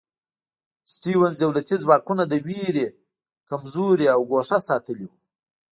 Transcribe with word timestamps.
سټیونز 0.93 1.33
دولتي 1.43 1.75
ځواکونه 1.83 2.23
له 2.31 2.37
وېرې 2.47 2.87
کمزوري 3.49 4.05
او 4.13 4.19
ګوښه 4.31 4.57
ساتلي 4.67 5.05
وو. 5.07 5.17